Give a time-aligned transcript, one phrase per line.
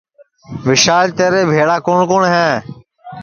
[0.65, 2.49] وشال تیرے بھیݪے کُوٹؔ کُوٹؔ ہے